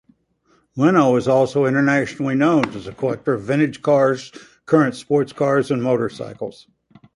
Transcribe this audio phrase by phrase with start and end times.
[0.75, 4.31] Leno is also internationally known as a collector of vintage cars,
[4.65, 6.65] current sports cars and motorcycles.